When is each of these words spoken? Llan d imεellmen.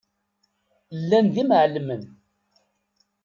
Llan 0.99 1.25
d 1.33 1.35
imεellmen. 1.41 2.01